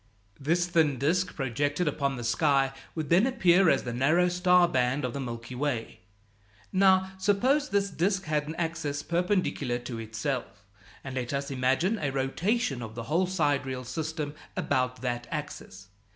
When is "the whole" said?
12.95-13.27